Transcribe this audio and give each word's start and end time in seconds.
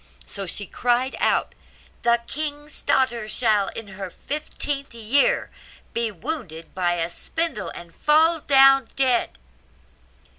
So 0.25 0.47
she 0.47 0.65
cried 0.65 1.15
out, 1.19 1.53
'The 2.01 2.21
king's 2.25 2.81
daughter 2.81 3.29
shall, 3.29 3.67
in 3.67 3.89
her 3.89 4.09
fifteenth 4.09 4.95
year, 4.95 5.51
be 5.93 6.11
wounded 6.11 6.73
by 6.73 6.93
a 6.93 7.07
spindle, 7.07 7.69
and 7.75 7.93
fall 7.93 8.39
down 8.39 8.89
dead. 8.95 9.37